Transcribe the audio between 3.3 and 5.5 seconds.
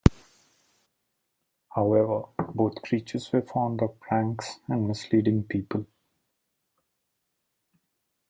were fond of pranks and misleading